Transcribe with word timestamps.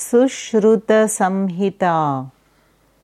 Sushruta Samhita. 0.00 1.94